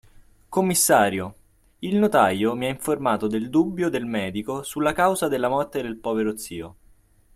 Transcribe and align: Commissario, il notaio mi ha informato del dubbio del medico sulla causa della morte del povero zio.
Commissario, 0.49 1.35
il 1.81 1.95
notaio 1.99 2.55
mi 2.55 2.65
ha 2.65 2.69
informato 2.69 3.27
del 3.27 3.51
dubbio 3.51 3.87
del 3.87 4.07
medico 4.07 4.63
sulla 4.63 4.93
causa 4.93 5.27
della 5.27 5.47
morte 5.47 5.83
del 5.83 5.97
povero 5.97 6.35
zio. 6.37 6.75